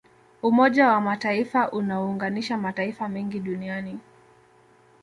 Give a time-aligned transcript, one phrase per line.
[0.41, 3.99] umoja wa mataifa unaounganisha mataifa mengi duniani